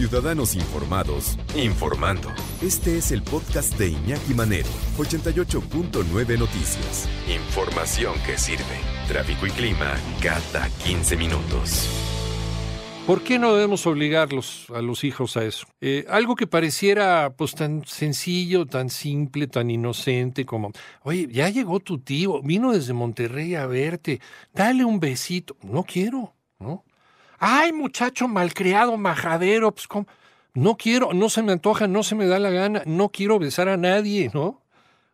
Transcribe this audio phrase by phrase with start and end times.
[0.00, 2.30] Ciudadanos informados, informando.
[2.62, 7.06] Este es el podcast de Iñaki Manero, 88.9 Noticias.
[7.28, 8.64] Información que sirve.
[9.08, 11.86] Tráfico y clima cada 15 minutos.
[13.06, 15.66] ¿Por qué no debemos obligarlos a los hijos a eso?
[15.82, 20.72] Eh, algo que pareciera pues tan sencillo, tan simple, tan inocente como,
[21.02, 24.22] oye, ya llegó tu tío, vino desde Monterrey a verte,
[24.54, 25.58] dale un besito.
[25.62, 26.84] No quiero, ¿no?
[27.40, 30.06] Ay, muchacho malcriado, majadero, pues ¿cómo?
[30.52, 33.68] No quiero, no se me antoja, no se me da la gana, no quiero besar
[33.68, 34.60] a nadie, ¿no?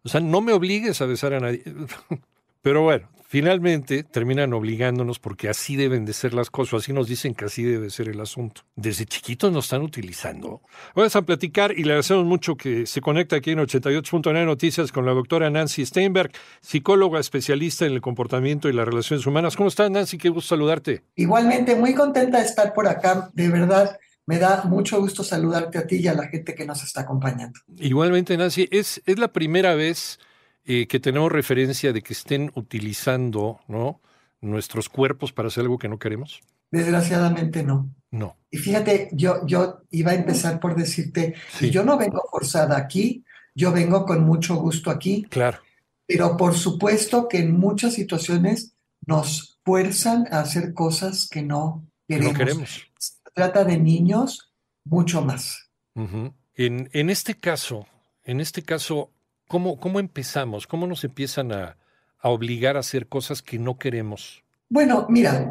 [0.03, 1.63] O sea, no me obligues a besar a nadie.
[2.63, 7.35] Pero bueno, finalmente terminan obligándonos porque así deben de ser las cosas, así nos dicen
[7.35, 8.63] que así debe ser el asunto.
[8.77, 10.63] Desde chiquitos nos están utilizando.
[10.95, 15.05] Vamos a platicar y le agradecemos mucho que se conecta aquí en 88.9 Noticias con
[15.05, 19.55] la doctora Nancy Steinberg, psicóloga especialista en el comportamiento y las relaciones humanas.
[19.55, 20.17] ¿Cómo estás, Nancy?
[20.17, 21.05] Qué gusto saludarte.
[21.17, 23.99] Igualmente, muy contenta de estar por acá, de verdad.
[24.25, 27.61] Me da mucho gusto saludarte a ti y a la gente que nos está acompañando.
[27.77, 30.21] Igualmente, Nancy, es, es la primera vez
[30.67, 34.01] eh, que tenemos referencia de que estén utilizando ¿no?
[34.41, 36.41] nuestros cuerpos para hacer algo que no queremos?
[36.71, 37.91] Desgraciadamente no.
[38.11, 38.37] No.
[38.51, 41.71] Y fíjate, yo, yo iba a empezar por decirte, Sí.
[41.71, 45.59] yo no vengo forzada aquí, yo vengo con mucho gusto aquí, Claro.
[46.07, 48.75] pero por supuesto que en muchas situaciones
[49.07, 52.33] nos fuerzan a hacer cosas que no que queremos.
[52.33, 52.87] No queremos.
[52.99, 54.53] Se trata de niños
[54.85, 55.69] mucho más.
[55.95, 56.35] Ujú.
[56.55, 57.87] en, en este caso,
[58.25, 59.11] en este caso,
[59.49, 60.67] ¿cómo, cómo empezamos?
[60.67, 61.77] ¿Cómo nos empiezan a,
[62.21, 64.43] a obligar a hacer cosas que no queremos?
[64.69, 65.51] Bueno, mira,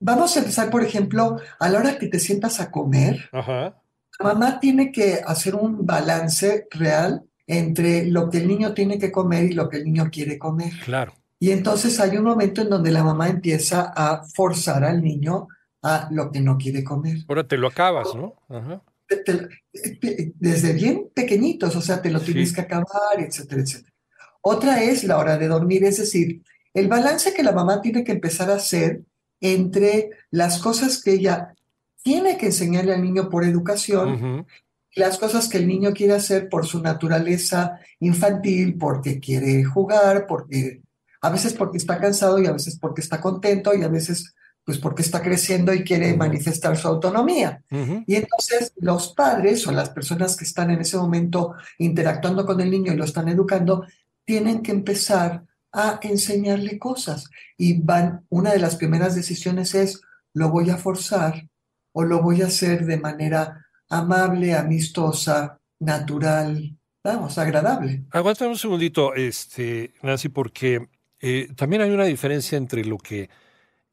[0.00, 3.80] vamos a empezar, por ejemplo, a la hora que te sientas a comer, Ajá.
[4.20, 9.44] mamá tiene que hacer un balance real entre lo que el niño tiene que comer
[9.44, 10.72] y lo que el niño quiere comer.
[10.84, 11.14] Claro.
[11.40, 15.48] Y entonces hay un momento en donde la mamá empieza a forzar al niño
[15.82, 17.18] a lo que no quiere comer.
[17.28, 18.34] Ahora te lo acabas, ¿no?
[18.48, 18.82] Ajá.
[19.08, 22.26] Te- te- desde bien pequeñitos, o sea, te lo Sí.
[22.26, 23.94] tienes que acabar, etcétera, etcétera.
[24.42, 26.42] Otra es la hora de dormir, es decir,
[26.74, 29.02] el balance que la mamá tiene que empezar a hacer
[29.40, 31.54] entre las cosas que ella
[32.02, 34.46] tiene que enseñarle al niño por educación
[34.94, 40.26] y las cosas que el niño quiere hacer por su naturaleza infantil, porque quiere jugar,
[40.26, 40.82] porque
[41.20, 44.34] a veces porque está cansado y a veces porque está contento y a veces
[44.68, 47.64] pues porque está creciendo y quiere manifestar su autonomía.
[48.06, 52.70] Y entonces los padres o las personas que están en ese momento interactuando con el
[52.70, 53.86] niño y lo están educando,
[54.26, 55.42] tienen que empezar
[55.72, 57.30] a enseñarle cosas.
[57.56, 60.02] Y van, una de las primeras decisiones es,
[60.34, 61.48] ¿lo voy a forzar
[61.92, 68.04] o lo voy a hacer de manera amable, amistosa, natural, vamos, agradable?
[68.10, 70.90] Aguántame un segundito, este, Nancy, porque
[71.20, 73.30] eh, también hay una diferencia entre lo que,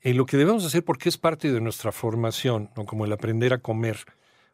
[0.06, 2.86] en lo que debemos hacer, porque es parte de nuestra formación, ¿no?
[2.86, 3.98] como el aprender a comer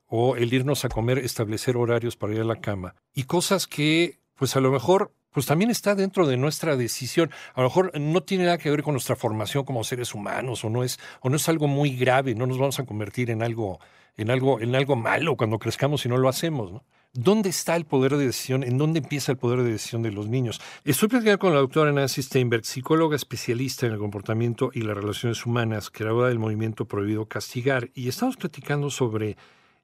[0.07, 4.19] o el irnos a comer, establecer horarios para ir a la cama, y cosas que,
[4.35, 7.31] pues a lo mejor, pues también está dentro de nuestra decisión.
[7.53, 10.69] A lo mejor no tiene nada que ver con nuestra formación como seres humanos, o
[10.69, 13.79] no es, o no es algo muy grave, no nos vamos a convertir en algo,
[14.16, 16.85] en algo, en algo malo cuando crezcamos si no lo hacemos, ¿no?
[17.13, 18.63] ¿Dónde está el poder de decisión?
[18.63, 20.61] ¿En dónde empieza el poder de decisión de los niños?
[20.85, 25.45] Estoy platicando con la doctora Nancy Steinberg, psicóloga especialista en el comportamiento y las relaciones
[25.45, 29.35] humanas, creadora del movimiento Prohibido Castigar, y estamos platicando sobre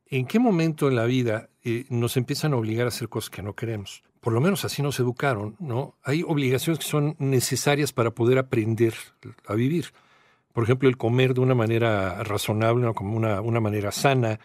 [0.05, 3.41] en qué momento en la vida eh, nos empiezan a obligar a hacer cosas que
[3.41, 4.03] no queremos.
[4.21, 5.95] Por lo menos así nos educaron, ¿no?
[6.03, 8.93] Hay obligaciones que son necesarias para poder aprender
[9.45, 9.87] a vivir.
[10.53, 14.39] Por ejemplo, el comer de una manera razonable, como una manera sana,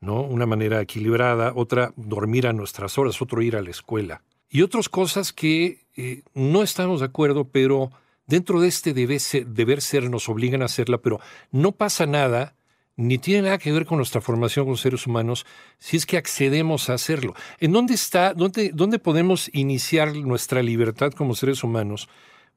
[0.00, 0.22] ¿no?
[0.22, 4.22] Una manera equilibrada, otra dormir a nuestras horas, otro ir a la escuela.
[4.48, 7.90] Y otras cosas que eh, no estamos de acuerdo, pero
[8.26, 12.54] dentro de este deber ser, deber ser nos obligan a hacerla, pero no pasa nada,
[12.96, 15.46] ni tiene nada que ver con nuestra formación como seres humanos,
[15.78, 17.34] si es que accedemos a hacerlo.
[17.58, 22.08] ¿En dónde está, dónde, dónde podemos iniciar nuestra libertad como seres humanos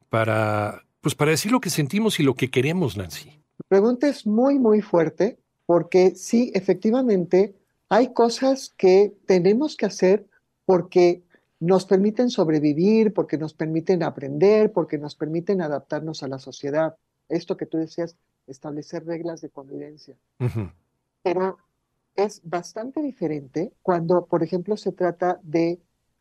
[0.09, 3.29] para, pues para decir lo que sentimos y lo que queremos, Nancy?
[3.29, 7.56] La pregunta es muy, muy fuerte porque sí, efectivamente,
[7.90, 10.25] hay cosas que tenemos que hacer
[10.66, 11.24] porque
[11.60, 16.96] nos permiten sobrevivir, porque nos permiten aprender, porque nos permiten adaptarnos a la sociedad.
[17.30, 18.16] Esto que tú decías,
[18.48, 20.16] establecer reglas de convivencia.
[21.24, 21.58] Pero
[22.16, 25.80] es bastante diferente cuando, por ejemplo, se trata de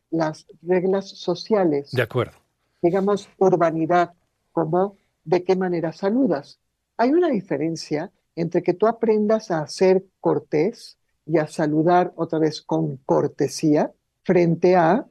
[0.09, 2.37] las reglas sociales, De acuerdo.
[2.81, 4.13] digamos, urbanidad,
[4.51, 6.59] como de qué manera saludas.
[6.97, 12.61] Hay una diferencia entre que tú aprendas a ser cortés y a saludar otra vez
[12.61, 13.91] con cortesía
[14.23, 15.05] frente a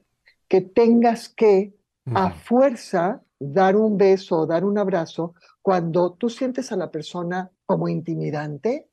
[0.47, 1.73] que tengas que
[2.05, 7.51] a fuerza dar un beso o dar un abrazo cuando tú sientes a la persona
[7.65, 8.87] como intimidante,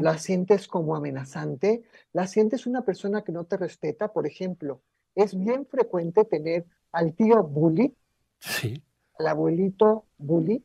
[0.00, 4.12] la sientes como amenazante, la sientes una persona que no te respeta.
[4.12, 4.80] Por ejemplo,
[5.14, 7.94] es bien frecuente tener al tío bully,
[8.40, 8.82] Sí.
[9.18, 10.64] al abuelito bully,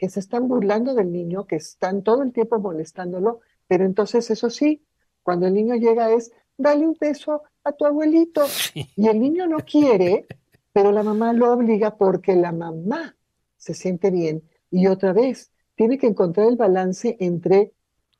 [0.00, 4.48] que se están burlando del niño, que están todo el tiempo molestándolo, pero entonces eso
[4.48, 4.82] sí,
[5.22, 8.46] cuando el niño llega es, dale un beso a tu abuelito.
[8.46, 8.88] Sí.
[8.96, 10.26] Y el niño no quiere,
[10.72, 13.14] pero la mamá lo obliga porque la mamá
[13.58, 14.42] se siente bien.
[14.70, 17.74] Y otra vez, tiene que encontrar el balance entre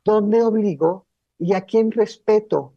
[0.05, 1.07] dónde obligo
[1.39, 2.75] y a quién respeto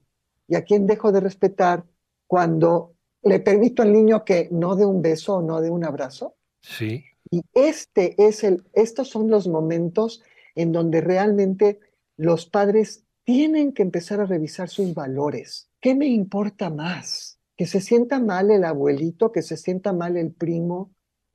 [0.48, 1.84] y a quién dejo de respetar
[2.26, 6.38] cuando le permito al niño que no dé un beso o no dé un abrazo.
[6.62, 7.04] Sí.
[7.34, 10.22] Y este es el, estos son los momentos
[10.54, 11.80] en donde realmente
[12.16, 15.68] los padres tienen que empezar a revisar sus valores.
[15.82, 17.40] ¿Qué me importa más?
[17.58, 20.92] ¿Que se sienta mal el abuelito, que se sienta mal el primo,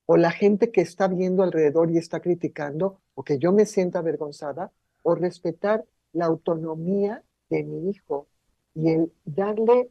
[0.07, 3.99] o la gente que está viendo alrededor y está criticando, o que yo me sienta
[3.99, 4.71] avergonzada,
[5.03, 8.29] o respetar la autonomía de mi hijo
[8.73, 9.91] y el darle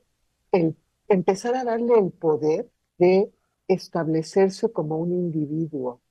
[0.54, 0.78] el,
[1.10, 3.30] empezar a darle el poder de
[3.68, 6.02] establecerse como un individuo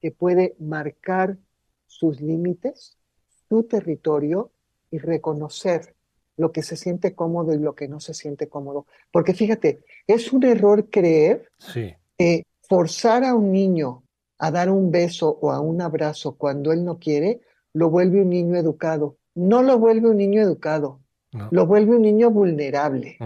[0.00, 1.36] que puede marcar
[1.86, 2.98] sus límites,
[3.48, 4.50] su territorio
[4.90, 5.94] y reconocer
[6.36, 8.86] lo que se siente cómodo y lo que no se siente cómodo.
[9.10, 11.94] Porque fíjate, es un error creer Sí.
[12.18, 14.02] que forzar a un niño
[14.38, 17.40] a dar un beso o a un abrazo cuando él no quiere,
[17.72, 19.16] lo vuelve un niño educado.
[19.34, 21.00] No lo vuelve un niño educado,
[21.32, 21.48] No.
[21.50, 23.16] lo vuelve un niño vulnerable.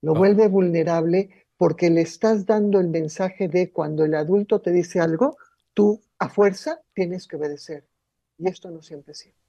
[0.00, 5.00] Lo vuelve vulnerable porque le estás dando el mensaje de cuando el adulto te dice
[5.00, 5.36] algo,
[5.72, 7.86] tú a fuerza tienes que obedecer.
[8.38, 9.40] Y esto no siempre es cierto.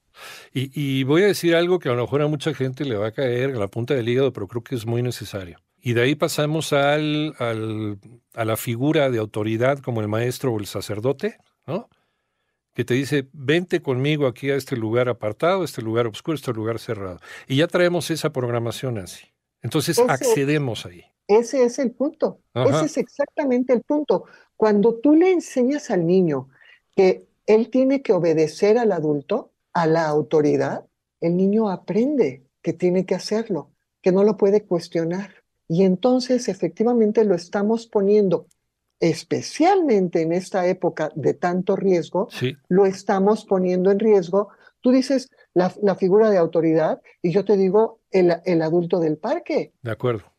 [0.54, 3.08] Y, y voy a decir algo que a lo mejor a mucha gente le va
[3.08, 5.60] a caer en la punta del hígado, pero creo que es muy necesario.
[5.82, 8.00] Y de ahí pasamos al, al-
[8.34, 11.38] a la figura de autoridad como el maestro o el sacerdote,
[11.68, 11.90] ¿no?
[12.74, 16.80] Que te dice, vente conmigo aquí a este lugar apartado, este lugar oscuro, este lugar
[16.80, 17.20] cerrado.
[17.48, 19.28] Y ya traemos esa programación así.
[19.62, 21.04] Entonces accedemos ahí.
[21.28, 22.40] Ese es el punto.
[22.54, 22.70] Ajá.
[22.70, 24.26] Ese es exactamente el punto.
[24.56, 26.50] Cuando tú le enseñas al niño
[26.96, 30.86] que él tiene que obedecer al adulto, a la autoridad,
[31.20, 35.44] el niño aprende que tiene que hacerlo, que no lo puede cuestionar.
[35.68, 38.48] Y entonces efectivamente lo estamos poniendo,
[39.00, 44.50] especialmente en esta época de tanto riesgo, Sí, lo estamos poniendo en riesgo.
[44.82, 49.18] Tú dices la, la figura de autoridad y yo te digo el, el adulto del
[49.18, 50.35] parque de acuerdo.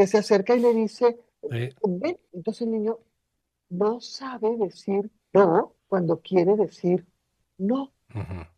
[0.00, 3.00] Que se acerca y le dice, ven, entonces el niño
[3.68, 7.06] no sabe decir no cuando quiere decir
[7.58, 7.92] no.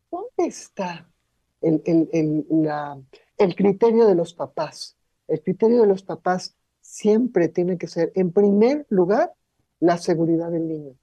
[0.09, 1.11] ¿Dónde está
[1.61, 2.97] el, el- el- la-
[3.39, 4.97] el criterio de los papás?
[5.27, 9.33] El criterio de los papás siempre tiene que ser, en primer lugar,
[9.81, 10.95] la seguridad del niño.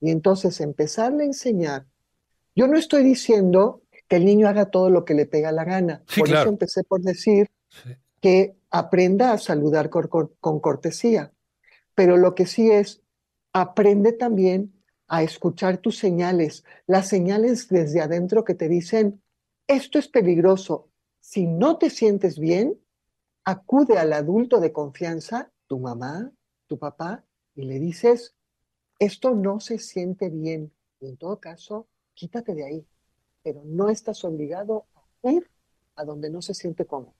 [0.00, 1.86] Y entonces empezarle a enseñar.
[2.54, 6.04] Yo no estoy diciendo que el niño haga todo lo que le pega la gana.
[6.06, 6.42] Sí, Por claro.
[6.42, 7.90] eso empecé por decir Sí.
[8.20, 11.32] que aprenda a saludar con, cortesía.
[11.94, 13.02] Pero lo que sí es,
[13.52, 14.72] aprende también
[15.08, 19.22] a escuchar tus señales, las señales desde adentro que te dicen,
[19.66, 20.88] esto es peligroso.
[21.20, 22.80] Si no te sientes bien,
[23.44, 26.32] acude al adulto de confianza, tu mamá,
[26.66, 27.24] tu papá,
[27.56, 28.36] y le dices,
[28.98, 30.72] esto no se siente bien.
[31.00, 32.86] Y en todo caso, quítate de ahí.
[33.42, 34.86] Pero no estás obligado
[35.24, 35.50] a ir
[35.96, 37.19] a donde no se siente cómodo.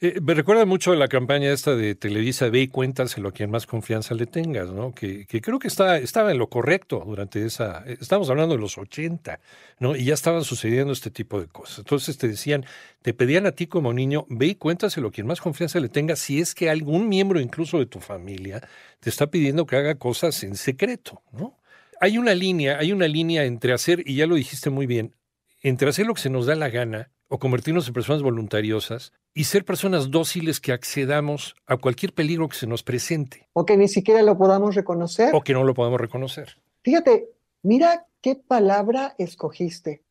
[0.00, 3.66] Eh, me recuerda mucho la campaña esta de Televisa, ve y cuéntaselo a quien más
[3.66, 4.94] confianza le tengas, ¿no?
[4.94, 5.98] Que, creo que estaba
[6.30, 9.40] en lo correcto durante esa, eh, estamos hablando de los 80,
[9.80, 9.96] ¿no?
[9.96, 11.78] Y ya estaban sucediendo este tipo de cosas.
[11.78, 12.64] Entonces te decían,
[13.02, 16.16] te pedían a ti como niño, ve y cuéntaselo a quien más confianza le tenga,
[16.16, 18.60] si es que algún miembro incluso de tu familia
[19.00, 21.58] te está pidiendo que haga cosas en secreto, ¿no?
[22.00, 25.16] Hay una línea, hay una línea entre hacer, y ya lo dijiste muy bien,
[25.62, 29.44] entre hacer lo que se nos da la gana o convertirnos en personas voluntariosas y
[29.44, 33.88] ser personas dóciles que accedamos a cualquier peligro que se nos presente O que ni
[33.88, 35.34] siquiera lo podamos reconocer.
[35.34, 36.56] o que no lo podamos reconocer.
[36.82, 37.28] Fíjate,
[37.62, 40.02] mira qué palabra escogiste.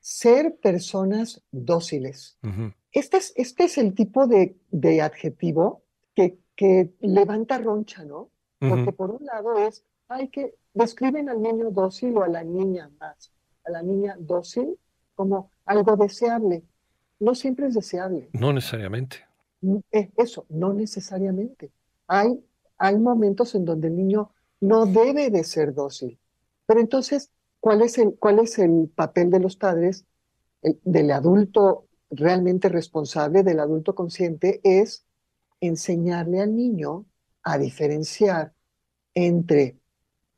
[0.00, 2.38] Ser personas dóciles.
[2.42, 2.72] Ujú.
[2.92, 5.82] Este es, este es el tipo de, de adjetivo
[6.14, 8.30] que, que levanta roncha, ¿no?
[8.58, 8.94] Porque Ujú.
[8.94, 13.32] por un lado es, hay que, describen al niño dócil o a la niña más,
[13.64, 14.78] a la niña dócil
[15.14, 16.64] como algo deseable.
[17.20, 18.28] No siempre es deseable.
[18.32, 19.24] No necesariamente.
[20.16, 21.72] Eso, no necesariamente.
[22.06, 22.44] Hay,
[22.78, 24.30] hay momentos en donde el niño
[24.60, 26.18] no debe de ser dócil.
[26.66, 27.30] Pero entonces,
[27.60, 30.04] ¿cuál es el, cuál es el papel de los padres,
[30.62, 34.60] el- del adulto realmente responsable, del adulto consciente?
[34.62, 35.04] Es
[35.60, 37.06] enseñarle al niño
[37.42, 38.54] a diferenciar
[39.14, 39.78] entre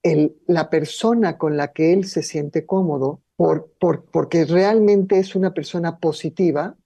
[0.02, 5.36] el, la persona con la que él se siente cómodo, por, por, porque realmente es
[5.36, 6.76] una persona positiva,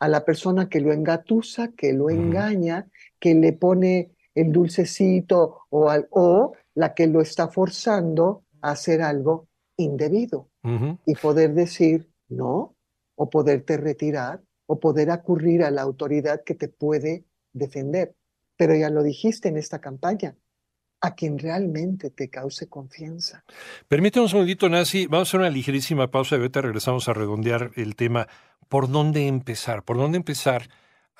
[0.00, 2.88] a la persona que lo engatusa, que lo engaña,
[3.20, 9.02] que le pone el dulcecito o, al- o la que lo está forzando a hacer
[9.02, 10.48] algo indebido.
[11.04, 12.74] Y poder decir no
[13.16, 18.14] o poderte retirar o poder acudir a la autoridad que te puede defender.
[18.56, 20.36] Pero ya lo dijiste en esta campaña,
[21.02, 23.44] a quien realmente te cause confianza.
[23.88, 25.06] Permíteme un segundito, Nancy.
[25.06, 28.28] Vamos a hacer una ligerísima pausa y ahorita regresamos a redondear el tema.
[28.68, 29.82] ¿Por dónde empezar?
[29.82, 30.68] ¿Por dónde empezar?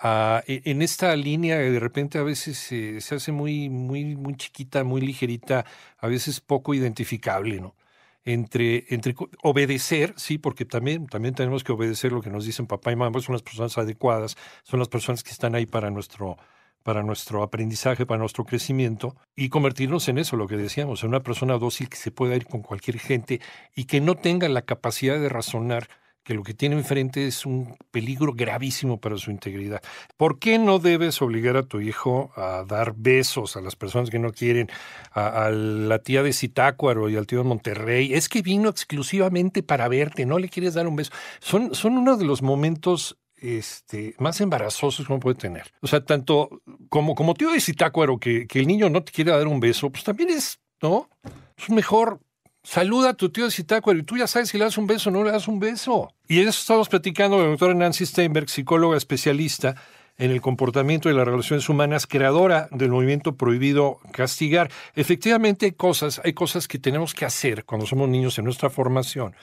[0.04, 4.34] a- e- en esta línea de repente a veces se- se hace muy, muy, muy
[4.36, 5.64] chiquita, muy ligerita,
[5.98, 7.76] a veces poco identificable, ¿no?
[8.24, 12.90] Entre, entre obedecer, sí, porque también, también tenemos que obedecer lo que nos dicen papá
[12.90, 16.36] y mamá, son las personas adecuadas, son las personas que están ahí para nuestro,
[16.82, 21.22] para nuestro aprendizaje, para nuestro crecimiento, y convertirnos en eso, lo que decíamos, en una
[21.22, 23.40] persona dócil que se pueda ir con cualquier gente
[23.74, 25.88] y que no tenga la capacidad de razonar
[26.24, 29.82] que lo que tiene enfrente es un peligro gravísimo para su integridad.
[30.16, 34.18] ¿Por qué no debes obligar a tu hijo a dar besos a las personas que
[34.18, 34.68] no quieren,
[35.12, 38.14] a, la tía de Zitácuaro y al tío de Monterrey?
[38.14, 41.12] Es que vino exclusivamente para verte, no le quieres dar un beso.
[41.40, 45.72] Son, son uno de los momentos este, más embarazosos que uno puede tener.
[45.80, 49.46] O sea, tanto como, como tío de Zitácuaro, que, el niño no te quiere dar
[49.46, 51.08] un beso, pues también es, ¿no?
[51.56, 52.20] Es mejor
[52.64, 55.10] Saluda a tu tío de Zitácuaro y tú ya sabes si le das un beso
[55.10, 56.14] o no le das un beso.
[56.28, 59.74] Y eso estamos platicando con la doctora Nancy Steinberg, psicóloga especialista
[60.18, 64.70] en el comportamiento de las relaciones humanas, creadora del movimiento prohibido castigar.
[64.94, 69.34] Efectivamente hay cosas, hay cosas que tenemos que hacer cuando somos niños en nuestra formación,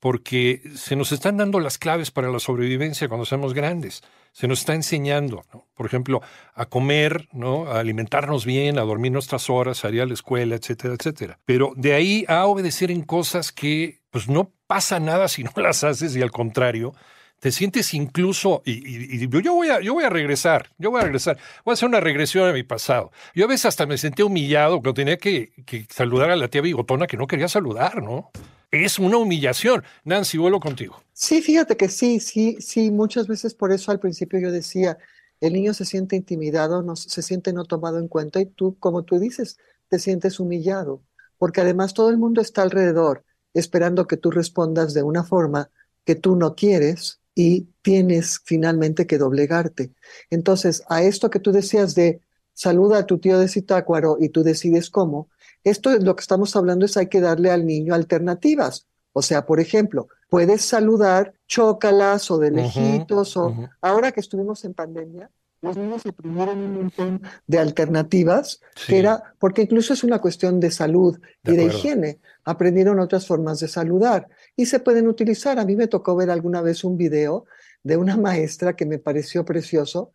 [0.00, 4.02] porque se nos están dando las claves para la sobrevivencia cuando seamos grandes.
[4.32, 5.66] Se nos está enseñando, ¿no?
[5.74, 6.20] por ejemplo,
[6.54, 7.66] a comer, ¿no?
[7.66, 11.38] a alimentarnos bien, a dormir nuestras horas, a ir a la escuela, etcétera, etcétera.
[11.44, 15.82] Pero de ahí a obedecer en cosas que pues no pasa nada si no las
[15.82, 16.94] haces y al contrario,
[17.40, 21.00] te sientes incluso, y, y- y yo, voy a, yo voy a regresar, yo voy
[21.00, 23.12] a regresar, voy a hacer una regresión a mi pasado.
[23.34, 26.60] Yo a veces hasta me sentía humillado cuando tenía que, que saludar a la tía
[26.62, 28.30] bigotona que no quería saludar, ¿no?
[28.70, 29.84] Es una humillación.
[30.04, 31.02] Nancy, vuelo contigo.
[31.12, 34.98] Sí, fíjate que sí, sí, sí, muchas veces por eso al principio yo decía,
[35.40, 39.02] el niño se siente intimidado, no, se siente no tomado en cuenta y tú, como
[39.04, 41.02] tú dices, te sientes humillado,
[41.36, 45.70] porque además todo el mundo está alrededor esperando que tú respondas de una forma
[46.04, 49.92] que tú no quieres y tienes finalmente que doblegarte.
[50.28, 52.20] Entonces, a esto que tú decías de
[52.52, 55.28] saluda a tu tío de Zitácuaro y tú decides cómo,
[55.62, 58.88] esto es lo que estamos hablando es hay que darle al niño alternativas.
[59.12, 64.74] O sea, por ejemplo, puedes saludar chócalas o de lejitos o ahora que estuvimos en
[64.74, 65.30] pandemia,
[65.60, 68.92] los niños aprendieron un montón de alternativas, Sí.
[68.92, 73.26] que era, porque incluso es una cuestión de salud De y de higiene, aprendieron otras
[73.26, 74.28] formas de saludar
[74.58, 75.60] y se pueden utilizar.
[75.60, 77.46] A mí me tocó ver alguna vez un video
[77.84, 80.14] de una maestra que me pareció precioso,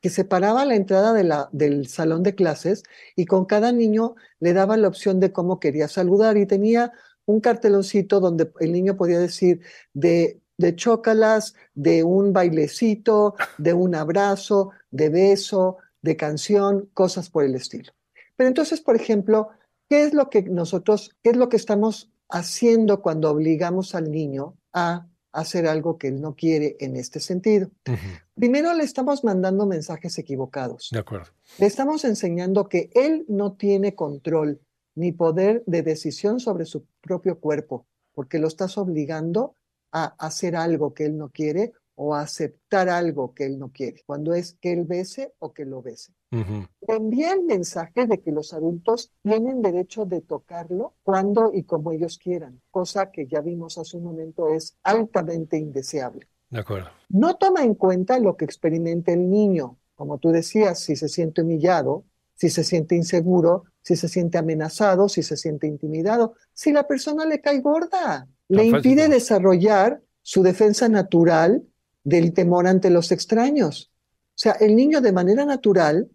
[0.00, 1.14] que separaba la entrada
[1.52, 2.82] del salón de clases
[3.14, 6.92] y con cada niño le daba la opción de cómo quería saludar y tenía
[7.24, 9.60] un carteloncito donde el niño podía decir
[9.92, 17.44] de, de chócalas, de un bailecito, de un abrazo, de beso, de canción, cosas por
[17.44, 17.92] el estilo.
[18.34, 19.50] Pero entonces, por ejemplo,
[19.88, 24.56] ¿qué es lo que nosotros, qué es lo que estamos haciendo cuando obligamos al niño
[24.72, 27.70] a hacer algo que él no quiere en este sentido?
[28.34, 30.88] Primero le estamos mandando mensajes equivocados.
[30.90, 31.30] De acuerdo.
[31.58, 34.60] Le estamos enseñando que él no tiene control
[34.96, 39.54] ni poder de decisión sobre su propio cuerpo, porque lo estás obligando
[39.92, 44.02] a hacer algo que él no quiere o a aceptar algo que él no quiere,
[44.06, 46.12] cuando es que él bese o que lo bese.
[46.96, 52.18] Envía el mensaje de que los adultos tienen derecho de tocarlo cuando y como ellos
[52.18, 56.88] quieran, cosa que ya vimos hace un momento es altamente indeseable De acuerdo.
[57.08, 59.78] no toma en cuenta lo que experimenta el niño.
[59.94, 65.08] Como tú decías, si se siente humillado, si se siente inseguro, si se siente amenazado,
[65.08, 70.88] si se siente intimidado, si la persona le cae gorda, le impide desarrollar su defensa
[70.88, 71.64] natural
[72.02, 73.92] del temor ante los extraños.
[74.30, 76.10] O sea, el niño de manera natural,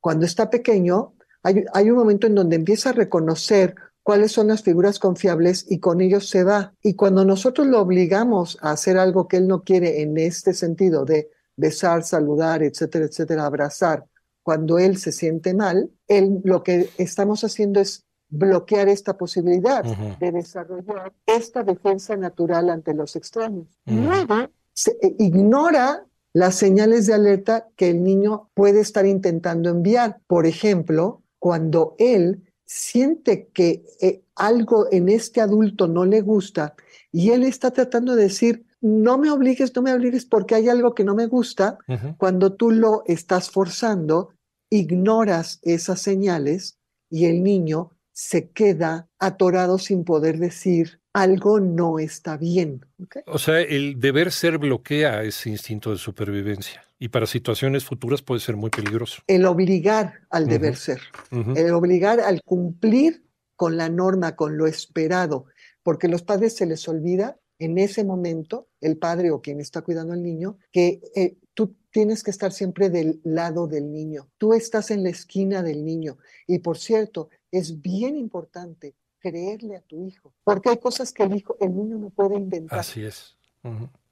[0.00, 4.62] cuando está pequeño, hay, hay un momento en donde empieza a reconocer cuáles son las
[4.62, 6.74] figuras confiables y con ellos se va.
[6.82, 11.04] Y cuando nosotros lo obligamos a hacer algo que él no quiere en este sentido
[11.04, 14.06] de besar, saludar, etcétera, etcétera, abrazar,
[14.42, 20.32] cuando él se siente mal, él, lo que estamos haciendo es bloquear esta posibilidad de
[20.32, 23.66] desarrollar esta defensa natural ante los extraños.
[23.84, 30.20] Luego, se eh, ignora las señales de alerta que el niño puede estar intentando enviar.
[30.26, 36.74] Por ejemplo, cuando él siente que eh, algo en este adulto no le gusta
[37.10, 40.94] y él está tratando de decir, no me obligues, no me obligues porque hay algo
[40.94, 41.78] que no me gusta,
[42.16, 44.30] cuando tú lo estás forzando,
[44.70, 46.78] ignoras esas señales
[47.10, 52.84] y el niño se queda atorado sin poder decir algo no está bien.
[53.26, 58.40] O sea, el deber ser bloquea ese instinto de supervivencia y para situaciones futuras puede
[58.40, 59.22] ser muy peligroso.
[59.26, 61.00] El obligar al deber ser,
[61.30, 63.24] el obligar al cumplir
[63.56, 65.46] con la norma, con lo esperado,
[65.82, 70.14] porque los padres se les olvida en ese momento, el padre o quien está cuidando
[70.14, 74.90] al niño, que eh, tú tienes que estar siempre del lado del niño, tú estás
[74.90, 76.16] en la esquina del niño.
[76.46, 81.36] Y por cierto, es bien importante creerle a tu hijo, porque hay cosas que el
[81.36, 82.78] hijo, el niño no puede inventar.
[82.78, 83.36] Así es.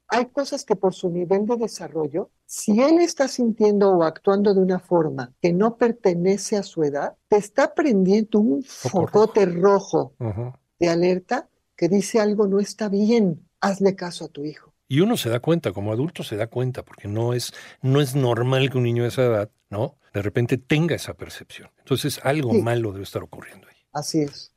[0.07, 4.61] Hay cosas que por su nivel de desarrollo, si él está sintiendo o actuando de
[4.61, 10.13] una forma que no pertenece a su edad, te está prendiendo un focote rojo,
[10.79, 13.47] de alerta que dice algo no está bien.
[13.61, 14.73] Hazle caso a tu hijo.
[14.87, 18.15] Y uno se da cuenta, como adulto se da cuenta, porque no es, no es
[18.15, 19.97] normal que un niño de esa edad, ¿no?
[20.13, 21.69] De repente tenga esa percepción.
[21.77, 23.75] Entonces algo malo debe estar ocurriendo ahí.
[23.93, 24.51] Así es.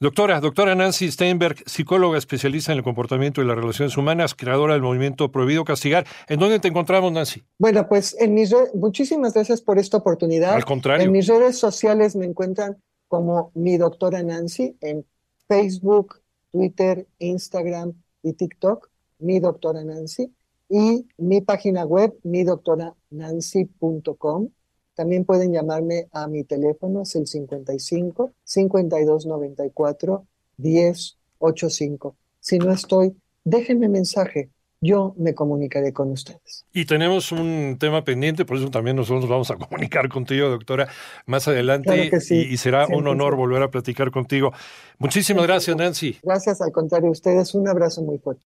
[0.00, 4.82] Doctora, doctora Nancy Steinberg, psicóloga especialista en el comportamiento y las relaciones humanas, creadora del
[4.82, 6.06] movimiento Prohibido Castigar.
[6.28, 7.42] ¿En dónde te encontramos, Nancy?
[7.58, 10.54] Bueno, pues en mis redes, muchísimas gracias por esta oportunidad.
[10.54, 11.06] Al contrario.
[11.06, 12.76] En mis redes sociales me encuentran
[13.08, 15.04] como mi doctora Nancy en
[15.48, 16.20] Facebook,
[16.52, 20.32] Twitter, Instagram y TikTok, mi doctora Nancy.
[20.70, 24.50] Y mi página web, midoctoranancy.com.
[24.98, 32.16] También pueden llamarme a mi teléfono, es el 55 52 94 10 85.
[32.40, 34.50] Si no estoy, déjenme mensaje.
[34.80, 36.66] Yo me comunicaré con ustedes.
[36.72, 40.88] Y tenemos un tema pendiente, por eso también nosotros nos vamos a comunicar contigo, doctora,
[41.26, 42.10] más adelante.
[42.30, 44.52] y, será un honor volver a platicar contigo.
[44.98, 46.16] Muchísimas gracias, Nancy.
[46.24, 47.54] Gracias, al contrario, ustedes.
[47.54, 48.42] Un abrazo muy fuerte.